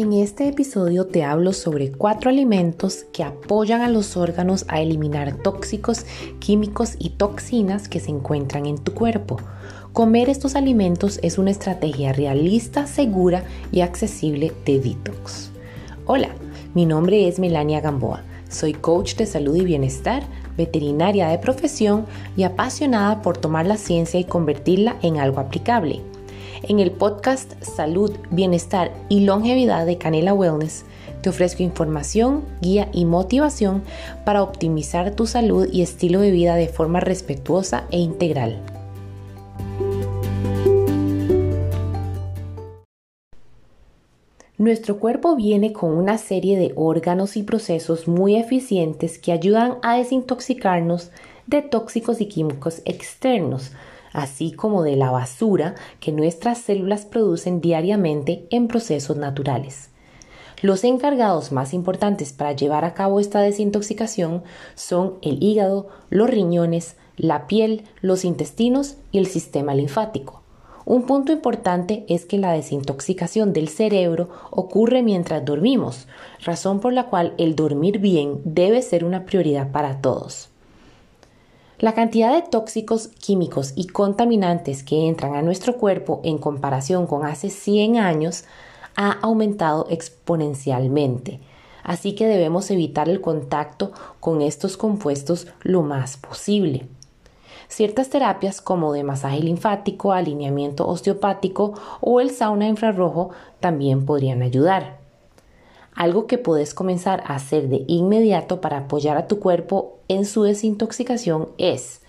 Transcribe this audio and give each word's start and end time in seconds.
En 0.00 0.14
este 0.14 0.48
episodio 0.48 1.04
te 1.04 1.24
hablo 1.24 1.52
sobre 1.52 1.92
cuatro 1.92 2.30
alimentos 2.30 3.04
que 3.12 3.22
apoyan 3.22 3.82
a 3.82 3.88
los 3.90 4.16
órganos 4.16 4.64
a 4.68 4.80
eliminar 4.80 5.36
tóxicos, 5.42 6.06
químicos 6.38 6.94
y 6.98 7.10
toxinas 7.10 7.86
que 7.86 8.00
se 8.00 8.10
encuentran 8.10 8.64
en 8.64 8.78
tu 8.78 8.94
cuerpo. 8.94 9.36
Comer 9.92 10.30
estos 10.30 10.54
alimentos 10.56 11.20
es 11.22 11.36
una 11.36 11.50
estrategia 11.50 12.14
realista, 12.14 12.86
segura 12.86 13.44
y 13.72 13.82
accesible 13.82 14.54
de 14.64 14.80
detox. 14.80 15.50
Hola, 16.06 16.30
mi 16.72 16.86
nombre 16.86 17.28
es 17.28 17.38
Melania 17.38 17.82
Gamboa. 17.82 18.22
Soy 18.48 18.72
coach 18.72 19.16
de 19.16 19.26
salud 19.26 19.54
y 19.54 19.66
bienestar, 19.66 20.22
veterinaria 20.56 21.28
de 21.28 21.36
profesión 21.36 22.06
y 22.38 22.44
apasionada 22.44 23.20
por 23.20 23.36
tomar 23.36 23.66
la 23.66 23.76
ciencia 23.76 24.18
y 24.18 24.24
convertirla 24.24 24.96
en 25.02 25.18
algo 25.18 25.40
aplicable. 25.40 26.00
En 26.68 26.78
el 26.78 26.90
podcast 26.90 27.52
Salud, 27.62 28.12
Bienestar 28.30 28.92
y 29.08 29.20
Longevidad 29.20 29.86
de 29.86 29.96
Canela 29.96 30.34
Wellness, 30.34 30.84
te 31.22 31.30
ofrezco 31.30 31.62
información, 31.62 32.44
guía 32.60 32.90
y 32.92 33.06
motivación 33.06 33.82
para 34.26 34.42
optimizar 34.42 35.14
tu 35.16 35.26
salud 35.26 35.68
y 35.72 35.80
estilo 35.80 36.20
de 36.20 36.30
vida 36.30 36.56
de 36.56 36.68
forma 36.68 37.00
respetuosa 37.00 37.86
e 37.90 37.98
integral. 37.98 38.60
Nuestro 44.58 44.98
cuerpo 44.98 45.36
viene 45.36 45.72
con 45.72 45.96
una 45.96 46.18
serie 46.18 46.58
de 46.58 46.72
órganos 46.76 47.38
y 47.38 47.42
procesos 47.42 48.06
muy 48.06 48.36
eficientes 48.36 49.18
que 49.18 49.32
ayudan 49.32 49.78
a 49.82 49.96
desintoxicarnos 49.96 51.10
de 51.46 51.62
tóxicos 51.62 52.20
y 52.20 52.26
químicos 52.26 52.82
externos, 52.84 53.72
así 54.12 54.52
como 54.52 54.82
de 54.82 54.96
la 54.96 55.10
basura 55.10 55.74
que 56.00 56.12
nuestras 56.12 56.58
células 56.58 57.04
producen 57.04 57.60
diariamente 57.60 58.46
en 58.50 58.68
procesos 58.68 59.16
naturales. 59.16 59.90
Los 60.62 60.84
encargados 60.84 61.52
más 61.52 61.72
importantes 61.72 62.34
para 62.34 62.52
llevar 62.52 62.84
a 62.84 62.92
cabo 62.92 63.18
esta 63.18 63.40
desintoxicación 63.40 64.42
son 64.74 65.14
el 65.22 65.42
hígado, 65.42 65.88
los 66.10 66.28
riñones, 66.28 66.96
la 67.16 67.46
piel, 67.46 67.84
los 68.02 68.24
intestinos 68.24 68.96
y 69.10 69.18
el 69.18 69.26
sistema 69.26 69.74
linfático. 69.74 70.42
Un 70.84 71.04
punto 71.04 71.32
importante 71.32 72.04
es 72.08 72.26
que 72.26 72.36
la 72.36 72.52
desintoxicación 72.52 73.52
del 73.52 73.68
cerebro 73.68 74.28
ocurre 74.50 75.02
mientras 75.02 75.44
dormimos, 75.44 76.08
razón 76.44 76.80
por 76.80 76.92
la 76.92 77.06
cual 77.06 77.32
el 77.38 77.54
dormir 77.54 77.98
bien 77.98 78.40
debe 78.44 78.82
ser 78.82 79.04
una 79.04 79.24
prioridad 79.24 79.72
para 79.72 80.00
todos. 80.00 80.49
La 81.80 81.94
cantidad 81.94 82.34
de 82.34 82.42
tóxicos, 82.42 83.08
químicos 83.08 83.72
y 83.74 83.86
contaminantes 83.86 84.82
que 84.82 85.08
entran 85.08 85.34
a 85.34 85.40
nuestro 85.40 85.78
cuerpo 85.78 86.20
en 86.24 86.36
comparación 86.36 87.06
con 87.06 87.24
hace 87.24 87.48
100 87.48 87.96
años 87.96 88.44
ha 88.96 89.12
aumentado 89.22 89.86
exponencialmente, 89.88 91.40
así 91.82 92.14
que 92.14 92.26
debemos 92.26 92.70
evitar 92.70 93.08
el 93.08 93.22
contacto 93.22 93.92
con 94.20 94.42
estos 94.42 94.76
compuestos 94.76 95.46
lo 95.62 95.80
más 95.80 96.18
posible. 96.18 96.86
Ciertas 97.68 98.10
terapias 98.10 98.60
como 98.60 98.92
de 98.92 99.02
masaje 99.02 99.40
linfático, 99.40 100.12
alineamiento 100.12 100.86
osteopático 100.86 101.72
o 102.02 102.20
el 102.20 102.30
sauna 102.30 102.68
infrarrojo 102.68 103.30
también 103.58 104.04
podrían 104.04 104.42
ayudar. 104.42 104.99
Algo 106.00 106.26
que 106.26 106.38
puedes 106.38 106.72
comenzar 106.72 107.22
a 107.26 107.34
hacer 107.34 107.68
de 107.68 107.84
inmediato 107.86 108.62
para 108.62 108.78
apoyar 108.78 109.18
a 109.18 109.26
tu 109.26 109.38
cuerpo 109.38 109.98
en 110.08 110.24
su 110.24 110.44
desintoxicación 110.44 111.50
es 111.58 112.00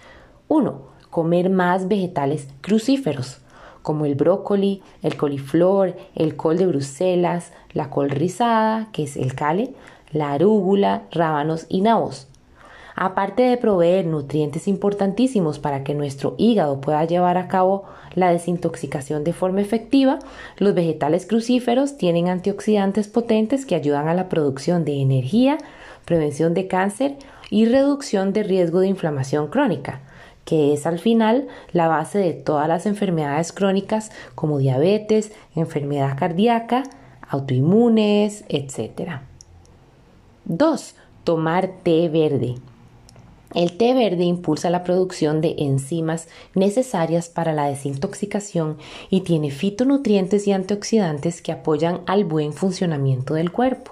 1. 0.47 0.81
Comer 1.09 1.49
más 1.49 1.89
vegetales 1.89 2.47
crucíferos, 2.61 3.41
como 3.81 4.05
el 4.05 4.15
brócoli, 4.15 4.81
el 5.01 5.17
coliflor, 5.17 5.97
el 6.15 6.37
col 6.37 6.57
de 6.57 6.67
Bruselas, 6.67 7.51
la 7.73 7.89
col 7.89 8.09
rizada, 8.11 8.87
que 8.93 9.03
es 9.03 9.17
el 9.17 9.35
cale, 9.35 9.73
la 10.13 10.31
arúgula, 10.31 11.03
rábanos 11.11 11.65
y 11.67 11.81
nabos. 11.81 12.29
Aparte 13.03 13.41
de 13.41 13.57
proveer 13.57 14.05
nutrientes 14.05 14.67
importantísimos 14.67 15.57
para 15.57 15.83
que 15.83 15.95
nuestro 15.95 16.35
hígado 16.37 16.81
pueda 16.81 17.03
llevar 17.03 17.35
a 17.35 17.47
cabo 17.47 17.85
la 18.13 18.31
desintoxicación 18.31 19.23
de 19.23 19.33
forma 19.33 19.59
efectiva, 19.59 20.19
los 20.59 20.75
vegetales 20.75 21.25
crucíferos 21.25 21.97
tienen 21.97 22.27
antioxidantes 22.27 23.07
potentes 23.07 23.65
que 23.65 23.73
ayudan 23.73 24.07
a 24.07 24.13
la 24.13 24.29
producción 24.29 24.85
de 24.85 25.01
energía, 25.01 25.57
prevención 26.05 26.53
de 26.53 26.67
cáncer 26.67 27.15
y 27.49 27.65
reducción 27.65 28.33
de 28.33 28.43
riesgo 28.43 28.81
de 28.81 28.89
inflamación 28.89 29.47
crónica, 29.47 30.01
que 30.45 30.71
es 30.71 30.85
al 30.85 30.99
final 30.99 31.47
la 31.71 31.87
base 31.87 32.19
de 32.19 32.33
todas 32.33 32.67
las 32.67 32.85
enfermedades 32.85 33.51
crónicas 33.51 34.11
como 34.35 34.59
diabetes, 34.59 35.31
enfermedad 35.55 36.15
cardíaca, 36.19 36.83
autoinmunes, 37.27 38.45
etc. 38.47 39.21
2. 40.45 40.95
Tomar 41.23 41.67
té 41.81 42.07
verde. 42.07 42.57
El 43.53 43.77
té 43.77 43.93
verde 43.93 44.23
impulsa 44.23 44.69
la 44.69 44.83
producción 44.83 45.41
de 45.41 45.55
enzimas 45.57 46.27
necesarias 46.55 47.27
para 47.27 47.53
la 47.53 47.65
desintoxicación 47.65 48.77
y 49.09 49.21
tiene 49.21 49.51
fitonutrientes 49.51 50.47
y 50.47 50.53
antioxidantes 50.53 51.41
que 51.41 51.51
apoyan 51.51 52.01
al 52.05 52.23
buen 52.23 52.53
funcionamiento 52.53 53.33
del 53.33 53.51
cuerpo. 53.51 53.91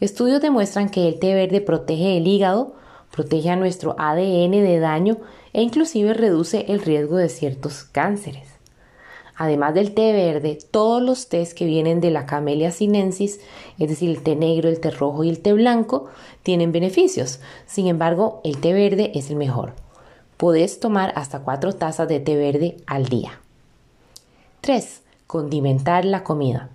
Estudios 0.00 0.40
demuestran 0.40 0.90
que 0.90 1.08
el 1.08 1.18
té 1.18 1.34
verde 1.34 1.60
protege 1.60 2.16
el 2.16 2.26
hígado, 2.26 2.74
protege 3.10 3.50
a 3.50 3.56
nuestro 3.56 3.96
ADN 3.98 4.52
de 4.52 4.78
daño 4.78 5.18
e 5.52 5.62
inclusive 5.62 6.14
reduce 6.14 6.66
el 6.68 6.80
riesgo 6.80 7.16
de 7.16 7.28
ciertos 7.28 7.84
cánceres. 7.84 8.61
Además 9.42 9.74
del 9.74 9.92
té 9.92 10.12
verde, 10.12 10.56
todos 10.70 11.02
los 11.02 11.28
tés 11.28 11.52
que 11.52 11.64
vienen 11.64 12.00
de 12.00 12.12
la 12.12 12.26
Camellia 12.26 12.70
sinensis, 12.70 13.40
es 13.76 13.88
decir, 13.88 14.08
el 14.08 14.22
té 14.22 14.36
negro, 14.36 14.68
el 14.68 14.78
té 14.78 14.92
rojo 14.92 15.24
y 15.24 15.30
el 15.30 15.40
té 15.40 15.52
blanco, 15.52 16.06
tienen 16.44 16.70
beneficios. 16.70 17.40
Sin 17.66 17.88
embargo, 17.88 18.40
el 18.44 18.58
té 18.58 18.72
verde 18.72 19.10
es 19.16 19.30
el 19.30 19.36
mejor. 19.36 19.72
Puedes 20.36 20.78
tomar 20.78 21.12
hasta 21.16 21.40
cuatro 21.40 21.72
tazas 21.72 22.06
de 22.06 22.20
té 22.20 22.36
verde 22.36 22.76
al 22.86 23.06
día. 23.06 23.40
3. 24.60 25.02
Condimentar 25.26 26.04
la 26.04 26.22
comida. 26.22 26.68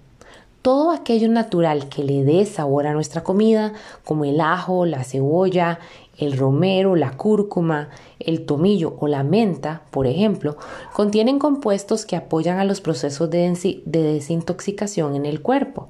Todo 0.67 0.91
aquello 0.91 1.29
natural 1.29 1.87
que 1.87 2.03
le 2.03 2.25
dé 2.25 2.45
sabor 2.45 2.87
a 2.87 2.93
nuestra 2.93 3.23
comida, 3.23 3.71
como 4.03 4.25
el 4.25 4.41
ajo, 4.41 4.85
la 4.85 5.05
cebolla, 5.05 5.79
el 6.17 6.37
romero, 6.37 6.97
la 6.97 7.11
cúrcuma, 7.11 7.87
el 8.19 8.45
tomillo 8.45 8.97
o 8.99 9.07
la 9.07 9.23
menta, 9.23 9.83
por 9.91 10.07
ejemplo, 10.07 10.57
contienen 10.91 11.39
compuestos 11.39 12.05
que 12.05 12.17
apoyan 12.17 12.59
a 12.59 12.65
los 12.65 12.81
procesos 12.81 13.29
de, 13.29 13.81
desintoxicación 13.85 15.15
en 15.15 15.25
el 15.25 15.41
cuerpo. 15.41 15.87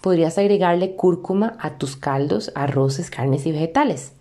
Podrías 0.00 0.38
agregarle 0.38 0.96
cúrcuma 0.96 1.56
a 1.60 1.78
tus 1.78 1.94
caldos, 1.94 2.50
arroces, 2.56 3.10
carnes 3.10 3.46
y 3.46 3.52
vegetales. 3.52 4.14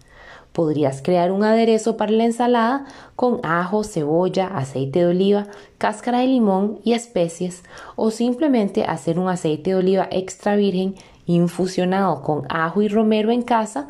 Podrías 0.54 1.02
crear 1.02 1.32
un 1.32 1.44
aderezo 1.44 1.96
para 1.96 2.12
la 2.12 2.26
ensalada 2.26 2.86
con 3.16 3.40
ajo, 3.44 3.84
cebolla, 3.84 4.48
aceite 4.48 5.00
de 5.00 5.08
oliva, 5.08 5.48
cáscara 5.78 6.20
de 6.20 6.28
limón 6.28 6.80
y 6.84 6.94
especies 6.94 7.64
o 7.96 8.12
simplemente 8.12 8.84
hacer 8.84 9.20
un 9.20 9.30
aceite 9.30 9.72
de 9.72 9.76
oliva 9.78 10.08
extra 10.12 10.56
virgen 10.56 10.96
infusionado 11.26 12.24
con 12.24 12.46
ajo 12.50 12.82
y 12.82 12.88
romero 12.88 13.32
en 13.32 13.44
casa 13.44 13.88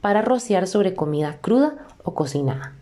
para 0.00 0.22
rociar 0.22 0.66
sobre 0.66 0.94
comida 0.94 1.38
cruda 1.40 1.74
o 2.02 2.14
cocinada. 2.14 2.72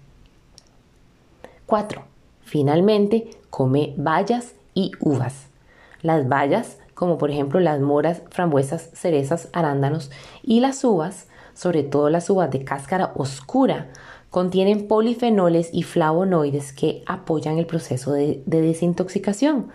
4. 1.67 2.05
Finalmente, 2.43 3.31
come 3.51 3.95
bayas 3.97 4.55
y 4.75 4.93
uvas. 5.01 5.47
Las 6.03 6.29
bayas, 6.29 6.79
como 6.95 7.19
por 7.19 7.31
ejemplo 7.31 7.59
las 7.59 7.81
moras, 7.81 8.23
frambuesas, 8.31 8.91
cerezas, 8.95 9.49
arándanos 9.53 10.13
y 10.45 10.61
las 10.61 10.85
uvas, 10.85 11.27
sobre 11.57 11.83
todo 11.83 12.11
las 12.11 12.31
uvas 12.31 12.53
de 12.53 12.63
cáscara 12.63 13.13
oscura, 13.17 13.89
contienen 14.31 14.87
polifenoles 14.87 15.71
y 15.73 15.83
flavonoides 15.83 16.73
que 16.73 17.03
apoyan 17.07 17.59
el 17.59 17.67
proceso 17.67 18.13
de, 18.13 18.43
de 18.47 18.61
desintoxicación. 18.61 19.69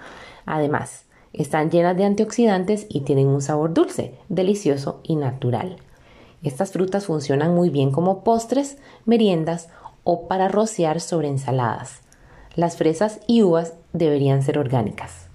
Además, 0.45 1.06
están 1.33 1.72
llenas 1.72 1.98
de 1.98 2.06
antioxidantes 2.06 2.86
y 2.88 3.01
tienen 3.01 3.28
un 3.28 3.42
sabor 3.42 3.74
dulce, 3.74 4.16
delicioso 4.30 5.00
y 5.04 5.16
natural. 5.16 5.78
Estas 6.44 6.72
frutas 6.72 7.06
funcionan 7.06 7.56
muy 7.56 7.69
bien 7.69 7.92
como 7.92 8.24
postres, 8.24 8.77
meriendas 9.06 9.69
o 10.04 10.27
para 10.27 10.48
rociar 10.48 11.01
sobre 11.01 11.27
ensaladas. 11.27 12.01
Las 12.56 12.77
fresas 12.77 13.19
y 13.27 13.44
uvas 13.44 13.74
deberían 13.94 14.44
ser 14.44 14.57
orgánicas. 14.57 15.27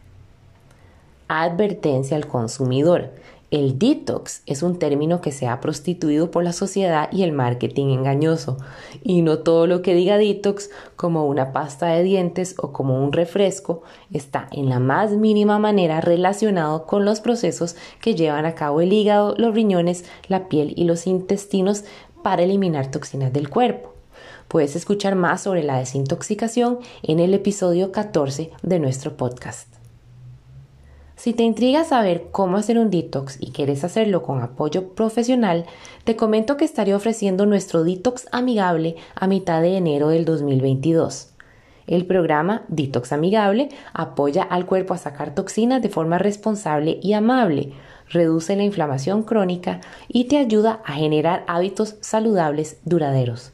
Advertencia 1.28 2.16
al 2.16 2.26
consumidor. 2.26 3.10
El 3.52 3.78
detox 3.78 4.43
es 4.46 4.64
un 4.64 4.76
término 4.81 5.20
que 5.20 5.31
se 5.31 5.46
ha 5.46 5.60
prostituido 5.60 6.32
por 6.32 6.43
la 6.43 6.52
sociedad 6.52 7.08
y 7.12 7.22
el 7.22 7.31
marketing 7.31 7.90
engañoso, 7.90 8.56
y 9.04 9.22
no 9.22 9.38
todo 9.38 9.69
lo 9.69 9.82
que 9.82 9.94
diga 9.94 10.19
detox 10.19 10.69
como 10.96 11.26
una 11.26 11.52
pasta 11.52 11.87
de 11.87 12.02
dientes 12.02 12.56
o 12.58 12.72
como 12.72 13.00
un 13.04 13.12
refresco 13.12 13.82
está 14.12 14.48
en 14.50 14.69
la 14.69 14.81
más 14.81 15.12
mínima 15.12 15.60
manera 15.60 16.00
relacionado 16.00 16.87
con 16.87 17.04
los 17.04 17.20
procesos 17.20 17.76
que 18.00 18.16
llevan 18.16 18.46
a 18.46 18.56
cabo 18.56 18.81
el 18.81 18.93
hígado, 18.93 19.37
los 19.38 19.54
riñones, 19.54 20.04
la 20.26 20.49
piel 20.49 20.72
y 20.75 20.82
los 20.82 21.06
intestinos 21.06 21.84
para 22.25 22.42
eliminar 22.42 22.90
toxinas 22.90 23.32
del 23.32 23.49
cuerpo. 23.49 23.94
Puedes 24.49 24.75
escuchar 24.75 25.14
más 25.14 25.42
sobre 25.42 25.62
la 25.62 25.78
desintoxicación 25.78 26.81
en 27.04 27.20
el 27.20 27.32
episodio 27.32 27.92
14 27.92 28.50
de 28.62 28.78
nuestro 28.81 29.16
podcast. 29.16 29.75
Si 31.16 31.32
te 31.32 31.42
intriga 31.42 31.82
saber 31.82 32.26
cómo 32.30 32.58
hacer 32.58 32.78
un 32.78 32.90
detox 32.90 33.38
y 33.40 33.50
quieres 33.50 33.84
hacerlo 33.84 34.22
con 34.22 34.42
apoyo 34.42 34.90
profesional, 34.90 35.64
te 36.04 36.14
comento 36.14 36.58
que 36.58 36.66
estaré 36.66 36.94
ofreciendo 36.94 37.46
nuestro 37.46 37.84
detox 37.84 38.28
amigable 38.32 38.96
a 39.14 39.26
mitad 39.26 39.62
de 39.62 39.78
enero 39.78 40.08
del 40.08 40.26
2022. 40.26 41.32
El 41.86 42.04
programa 42.04 42.64
Detox 42.68 43.12
Amigable 43.12 43.70
apoya 43.94 44.42
al 44.42 44.66
cuerpo 44.66 44.92
a 44.92 44.98
sacar 44.98 45.34
toxinas 45.34 45.80
de 45.80 45.88
forma 45.88 46.18
responsable 46.18 46.98
y 47.02 47.14
amable, 47.14 47.72
reduce 48.10 48.54
la 48.54 48.64
inflamación 48.64 49.22
crónica 49.22 49.80
y 50.08 50.24
te 50.24 50.36
ayuda 50.36 50.82
a 50.84 50.92
generar 50.92 51.44
hábitos 51.46 51.96
saludables 52.00 52.78
duraderos. 52.84 53.52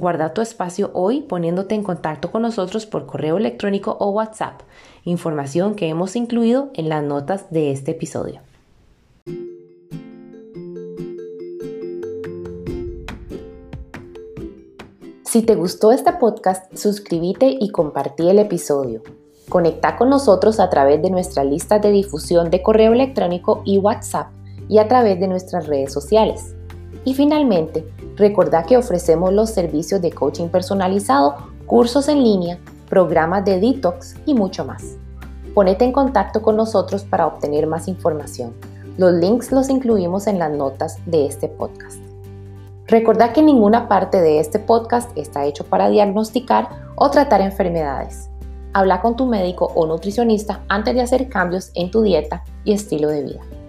Guarda 0.00 0.32
tu 0.32 0.40
espacio 0.40 0.90
hoy 0.94 1.20
poniéndote 1.20 1.74
en 1.74 1.82
contacto 1.82 2.32
con 2.32 2.40
nosotros 2.40 2.86
por 2.86 3.04
correo 3.04 3.36
electrónico 3.36 3.98
o 4.00 4.08
WhatsApp, 4.08 4.62
información 5.04 5.74
que 5.74 5.88
hemos 5.88 6.16
incluido 6.16 6.70
en 6.72 6.88
las 6.88 7.04
notas 7.04 7.50
de 7.50 7.70
este 7.70 7.90
episodio. 7.90 8.40
Si 15.22 15.42
te 15.42 15.54
gustó 15.54 15.92
este 15.92 16.14
podcast, 16.14 16.74
suscríbete 16.74 17.54
y 17.60 17.68
compartí 17.68 18.30
el 18.30 18.38
episodio. 18.38 19.02
Conecta 19.50 19.98
con 19.98 20.08
nosotros 20.08 20.60
a 20.60 20.70
través 20.70 21.02
de 21.02 21.10
nuestra 21.10 21.44
lista 21.44 21.78
de 21.78 21.90
difusión 21.90 22.48
de 22.48 22.62
correo 22.62 22.94
electrónico 22.94 23.60
y 23.66 23.76
WhatsApp 23.76 24.28
y 24.66 24.78
a 24.78 24.88
través 24.88 25.20
de 25.20 25.28
nuestras 25.28 25.66
redes 25.66 25.92
sociales. 25.92 26.54
Y 27.04 27.12
finalmente, 27.12 27.84
recordá 28.20 28.62
que 28.62 28.76
ofrecemos 28.76 29.32
los 29.32 29.50
servicios 29.50 30.00
de 30.00 30.12
coaching 30.12 30.48
personalizado, 30.48 31.34
cursos 31.66 32.08
en 32.08 32.22
línea, 32.22 32.58
programas 32.88 33.44
de 33.44 33.58
detox 33.58 34.14
y 34.26 34.34
mucho 34.34 34.64
más. 34.64 34.96
Ponete 35.54 35.84
en 35.84 35.92
contacto 35.92 36.42
con 36.42 36.56
nosotros 36.56 37.02
para 37.02 37.26
obtener 37.26 37.66
más 37.66 37.88
información. 37.88 38.54
Los 38.98 39.14
links 39.14 39.50
los 39.50 39.68
incluimos 39.68 40.26
en 40.26 40.38
las 40.38 40.52
notas 40.52 40.98
de 41.06 41.26
este 41.26 41.48
podcast. 41.48 41.98
Recordá 42.86 43.32
que 43.32 43.42
ninguna 43.42 43.88
parte 43.88 44.20
de 44.20 44.40
este 44.40 44.58
podcast 44.58 45.10
está 45.16 45.44
hecho 45.46 45.64
para 45.64 45.88
diagnosticar 45.88 46.68
o 46.96 47.10
tratar 47.10 47.40
enfermedades. 47.40 48.28
Habla 48.72 49.00
con 49.00 49.16
tu 49.16 49.26
médico 49.26 49.72
o 49.74 49.86
nutricionista 49.86 50.62
antes 50.68 50.94
de 50.94 51.00
hacer 51.00 51.28
cambios 51.28 51.70
en 51.74 51.90
tu 51.90 52.02
dieta 52.02 52.44
y 52.64 52.72
estilo 52.72 53.08
de 53.08 53.22
vida. 53.22 53.59